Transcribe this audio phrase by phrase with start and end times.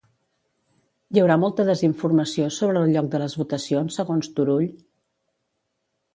[1.15, 4.67] Hi haurà molta desinformació sobre el lloc de les votacions, segons Turull?